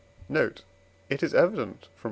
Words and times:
Note. 0.27 0.63
It 1.11 1.21
is 1.21 1.35
evident, 1.35 1.81
from 1.81 1.89
IV. 1.89 1.89